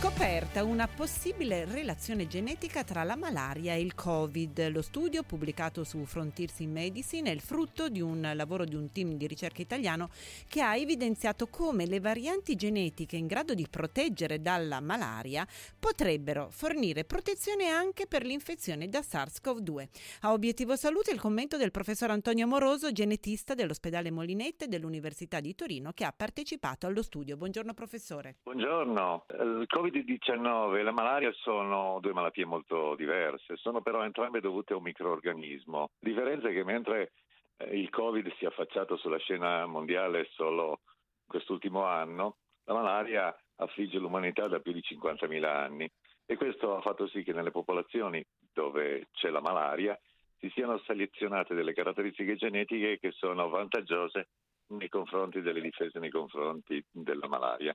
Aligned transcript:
Scoperta 0.00 0.64
una 0.64 0.88
possibile 0.88 1.66
relazione 1.66 2.26
genetica 2.26 2.82
tra 2.84 3.02
la 3.02 3.16
malaria 3.16 3.74
e 3.74 3.82
il 3.82 3.94
Covid. 3.94 4.70
Lo 4.70 4.80
studio, 4.80 5.22
pubblicato 5.22 5.84
su 5.84 6.02
Frontiers 6.06 6.60
in 6.60 6.72
Medicine, 6.72 7.28
è 7.28 7.34
il 7.34 7.42
frutto 7.42 7.90
di 7.90 8.00
un 8.00 8.32
lavoro 8.34 8.64
di 8.64 8.76
un 8.76 8.90
team 8.92 9.18
di 9.18 9.26
ricerca 9.26 9.60
italiano 9.60 10.08
che 10.48 10.62
ha 10.62 10.74
evidenziato 10.74 11.48
come 11.48 11.84
le 11.84 12.00
varianti 12.00 12.56
genetiche 12.56 13.16
in 13.16 13.26
grado 13.26 13.52
di 13.52 13.66
proteggere 13.68 14.40
dalla 14.40 14.80
malaria 14.80 15.46
potrebbero 15.78 16.48
fornire 16.50 17.04
protezione 17.04 17.66
anche 17.66 18.06
per 18.06 18.24
l'infezione 18.24 18.88
da 18.88 19.00
SARS-CoV-2. 19.00 19.88
A 20.22 20.32
obiettivo 20.32 20.76
salute 20.76 21.12
il 21.12 21.20
commento 21.20 21.58
del 21.58 21.70
professor 21.70 22.10
Antonio 22.10 22.46
Amoroso, 22.46 22.90
genetista 22.90 23.52
dell'ospedale 23.52 24.10
Molinette 24.10 24.66
dell'Università 24.66 25.40
di 25.40 25.54
Torino, 25.54 25.92
che 25.92 26.06
ha 26.06 26.14
partecipato 26.16 26.86
allo 26.86 27.02
studio. 27.02 27.36
Buongiorno 27.36 27.74
professore. 27.74 28.36
Buongiorno. 28.44 29.26
Il 29.28 29.66
COVID 29.68 29.88
Covid-19 29.90 30.78
e 30.78 30.82
la 30.82 30.92
malaria 30.92 31.32
sono 31.32 31.98
due 32.00 32.12
malattie 32.12 32.44
molto 32.44 32.94
diverse, 32.94 33.56
sono 33.56 33.82
però 33.82 34.04
entrambe 34.04 34.40
dovute 34.40 34.72
a 34.72 34.76
un 34.76 34.84
microorganismo. 34.84 35.90
La 35.98 36.08
differenza 36.08 36.48
è 36.48 36.52
che 36.52 36.64
mentre 36.64 37.12
eh, 37.56 37.76
il 37.76 37.90
Covid 37.90 38.32
si 38.36 38.44
è 38.44 38.48
affacciato 38.48 38.96
sulla 38.96 39.18
scena 39.18 39.66
mondiale 39.66 40.28
solo 40.30 40.80
quest'ultimo 41.26 41.84
anno, 41.84 42.36
la 42.64 42.74
malaria 42.74 43.36
affligge 43.56 43.98
l'umanità 43.98 44.46
da 44.46 44.60
più 44.60 44.72
di 44.72 44.80
50.000 44.80 45.44
anni 45.44 45.90
e 46.24 46.36
questo 46.36 46.76
ha 46.76 46.80
fatto 46.80 47.08
sì 47.08 47.24
che 47.24 47.32
nelle 47.32 47.50
popolazioni 47.50 48.24
dove 48.52 49.08
c'è 49.12 49.30
la 49.30 49.40
malaria 49.40 49.98
si 50.38 50.48
siano 50.50 50.78
selezionate 50.86 51.54
delle 51.54 51.74
caratteristiche 51.74 52.36
genetiche 52.36 52.98
che 52.98 53.10
sono 53.10 53.48
vantaggiose 53.48 54.28
nei 54.68 54.88
confronti 54.88 55.40
delle 55.42 55.60
difese 55.60 55.98
nei 55.98 56.10
confronti 56.10 56.82
della 56.90 57.28
malaria 57.28 57.74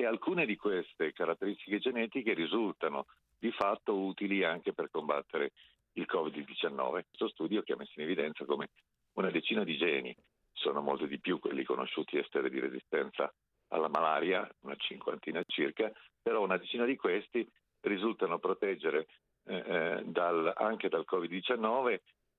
e 0.00 0.06
alcune 0.06 0.46
di 0.46 0.56
queste 0.56 1.12
caratteristiche 1.12 1.78
genetiche 1.78 2.32
risultano 2.32 3.06
di 3.38 3.52
fatto 3.52 3.98
utili 3.98 4.42
anche 4.44 4.72
per 4.72 4.90
combattere 4.90 5.52
il 5.94 6.06
Covid-19. 6.10 6.90
Questo 6.90 7.28
studio 7.28 7.62
che 7.62 7.74
ha 7.74 7.76
messo 7.76 7.92
in 7.96 8.04
evidenza 8.04 8.46
come 8.46 8.70
una 9.14 9.30
decina 9.30 9.62
di 9.62 9.76
geni, 9.76 10.16
sono 10.52 10.80
molto 10.80 11.04
di 11.04 11.20
più 11.20 11.38
quelli 11.38 11.64
conosciuti 11.64 12.16
essere 12.16 12.48
di 12.48 12.58
resistenza 12.60 13.30
alla 13.68 13.88
malaria, 13.88 14.48
una 14.60 14.76
cinquantina 14.76 15.42
circa, 15.46 15.92
però 16.22 16.42
una 16.42 16.56
decina 16.56 16.86
di 16.86 16.96
questi 16.96 17.46
risultano 17.80 18.38
proteggere 18.38 19.06
eh, 19.44 19.56
eh 19.56 20.02
dal, 20.04 20.50
anche 20.56 20.88
dal 20.88 21.04
Covid-19 21.10 21.98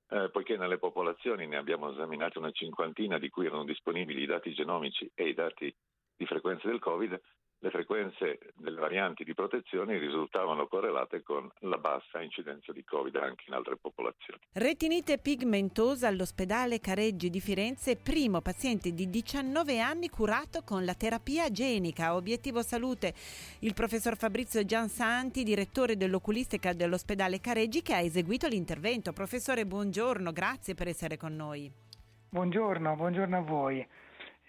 eh, 0.09 0.29
poiché 0.29 0.57
nelle 0.57 0.77
popolazioni 0.79 1.45
ne 1.45 1.57
abbiamo 1.57 1.91
esaminate 1.91 2.39
una 2.39 2.51
cinquantina 2.51 3.19
di 3.19 3.29
cui 3.29 3.45
erano 3.45 3.63
disponibili 3.63 4.23
i 4.23 4.27
dati 4.27 4.51
genomici 4.51 5.09
e 5.13 5.29
i 5.29 5.33
dati 5.33 5.73
di 6.17 6.25
frequenza 6.25 6.67
del 6.67 6.79
Covid, 6.79 7.19
le 7.63 7.69
frequenze 7.69 8.39
delle 8.55 8.79
varianti 8.79 9.23
di 9.23 9.35
protezione 9.35 9.99
risultavano 9.99 10.67
correlate 10.67 11.21
con 11.21 11.49
la 11.59 11.77
bassa 11.77 12.19
incidenza 12.19 12.71
di 12.71 12.83
Covid 12.83 13.15
anche 13.17 13.43
in 13.47 13.53
altre 13.53 13.77
popolazioni. 13.77 14.41
Retinite 14.53 15.19
pigmentosa 15.19 16.07
all'ospedale 16.07 16.79
Careggi 16.79 17.29
di 17.29 17.39
Firenze, 17.39 17.97
primo 17.97 18.41
paziente 18.41 18.93
di 18.93 19.09
19 19.11 19.79
anni 19.79 20.09
curato 20.09 20.63
con 20.63 20.83
la 20.85 20.95
terapia 20.95 21.51
genica. 21.51 22.15
Obiettivo 22.15 22.63
salute 22.63 23.13
il 23.59 23.75
professor 23.75 24.17
Fabrizio 24.17 24.65
Giansanti, 24.65 25.43
direttore 25.43 25.97
dell'oculistica 25.97 26.73
dell'ospedale 26.73 27.39
Careggi 27.39 27.83
che 27.83 27.93
ha 27.93 27.99
eseguito 27.99 28.47
l'intervento. 28.47 29.13
Professore, 29.13 29.67
buongiorno, 29.67 30.31
grazie 30.31 30.73
per 30.73 30.88
essere 30.88 31.16
con 31.16 31.35
noi. 31.35 31.71
Buongiorno, 32.29 32.95
buongiorno 32.95 33.38
a 33.38 33.41
voi. 33.41 33.88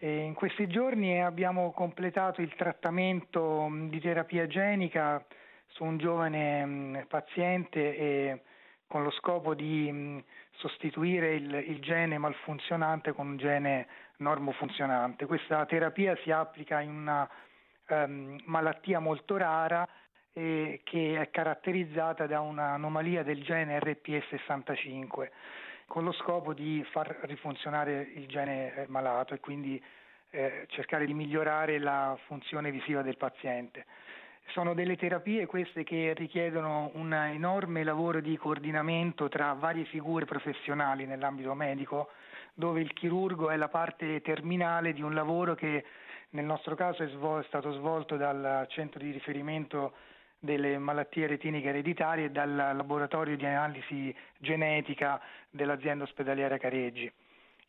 In 0.05 0.35
questi 0.35 0.67
giorni 0.67 1.23
abbiamo 1.23 1.71
completato 1.71 2.41
il 2.41 2.53
trattamento 2.57 3.69
di 3.89 4.01
terapia 4.01 4.49
genica 4.49 5.25
su 5.69 5.85
un 5.85 5.97
giovane 5.97 7.07
paziente 7.09 7.97
e 7.97 8.43
con 8.89 9.05
lo 9.05 9.13
scopo 9.13 9.55
di 9.55 10.21
sostituire 10.57 11.35
il, 11.35 11.55
il, 11.69 11.79
gene 11.79 12.19
malfunzionante 12.19 13.13
con 13.13 13.29
un 13.29 13.37
gene 13.37 13.87
normofunzionante. 14.17 15.27
Questa 15.27 15.65
terapia 15.67 16.17
si 16.25 16.33
applica 16.33 16.81
in 16.81 16.91
una 16.91 17.31
um, 17.91 18.41
malattia 18.47 18.99
molto 18.99 19.37
rara 19.37 19.89
e 20.33 20.81
che 20.83 21.21
è 21.21 21.31
caratterizzata 21.31 22.27
da 22.27 22.41
un'anomalia 22.41 23.23
del 23.23 23.45
gene 23.45 23.79
RPE65 23.79 25.29
con 25.87 26.05
lo 26.05 26.13
scopo 26.13 26.53
di 26.55 26.85
far 26.91 27.19
rifunzionare 27.23 28.11
il 28.15 28.27
gene 28.27 28.75
eh, 28.75 28.85
malato 28.89 29.35
e 29.35 29.41
quindi 29.41 29.83
eh, 30.31 30.67
cercare 30.69 31.07
di 31.07 31.15
migliorare 31.15 31.79
la 31.79 32.19
funzione 32.27 32.71
visiva 32.71 33.03
del 33.03 33.17
paziente. 33.17 33.87
Sono 34.49 34.75
delle 34.75 34.97
terapie 34.97 35.47
queste 35.47 35.85
che 35.85 36.15
richiedono 36.15 36.91
un 36.95 37.15
enorme 37.15 37.85
lavoro 37.85 38.21
di 38.21 38.37
coordinamento 38.37 39.29
tra 39.29 39.53
varie 39.53 39.85
figure 39.85 40.25
professionali 40.25 41.07
nell'ambito 41.07 41.55
medico, 41.55 42.11
dove 42.55 42.81
il 42.81 42.93
chirurgo 42.93 43.51
è 43.51 43.57
la 43.57 43.69
parte 43.69 44.21
terminale 44.21 44.93
di 44.93 45.03
un 45.03 45.15
lavoro 45.15 45.55
che 45.55 45.85
nel 46.31 46.45
nostro 46.45 46.75
caso 46.75 47.03
è, 47.03 47.09
svol- 47.09 47.43
è 47.43 47.47
stato 47.47 47.73
svolto 47.73 48.17
dal 48.17 48.67
centro 48.69 49.01
di 49.01 49.11
riferimento 49.11 49.93
delle 50.43 50.77
malattie 50.77 51.29
retiniche 51.29 51.69
ereditarie 51.69 52.33
dal 52.33 52.53
laboratorio 52.55 53.37
di 53.37 53.47
analisi 53.47 54.13
genetica 54.39 55.21
dell'azienda 55.51 56.03
ospedaliera 56.03 56.59
Careggi, 56.59 57.11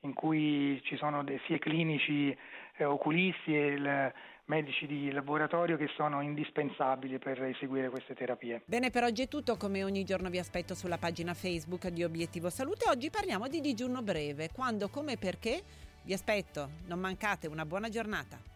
in 0.02 0.14
cui 0.14 0.82
ci 0.84 0.98
sono 0.98 1.24
sia 1.46 1.60
clinici, 1.60 2.36
eh, 2.78 2.84
oculisti 2.84 3.56
e 3.56 3.66
il, 3.68 4.14
medici 4.46 4.88
di 4.88 5.12
laboratorio 5.12 5.78
che 5.78 5.88
sono 5.96 6.22
indispensabili 6.22 7.20
per 7.20 7.42
eseguire 7.44 7.90
queste 7.90 8.14
terapie. 8.14 8.64
Bene, 8.66 8.90
per 8.90 9.04
oggi 9.04 9.24
è 9.24 9.28
tutto. 9.28 9.56
Come 9.56 9.84
ogni 9.84 10.04
giorno 10.04 10.30
vi 10.30 10.40
aspetto 10.40 10.76
sulla 10.76 10.98
pagina 10.98 11.34
Facebook 11.34 11.88
di 11.88 12.04
Obiettivo 12.04 12.50
Salute. 12.50 12.90
Oggi 12.90 13.10
parliamo 13.10 13.48
di 13.48 13.62
digiuno 13.62 14.02
breve. 14.02 14.50
Quando, 14.52 14.90
come 14.90 15.14
e 15.14 15.18
perché? 15.18 15.62
Vi 16.04 16.14
aspetto. 16.14 16.70
Non 16.88 17.00
mancate. 17.00 17.48
Una 17.48 17.66
buona 17.66 17.90
giornata. 17.90 18.53